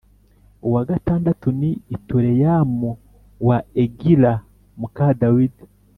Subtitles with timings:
[0.67, 2.89] uwa gatandatu ni Itureyamu
[3.47, 4.33] wa Egila
[4.79, 5.63] muka Dawidi.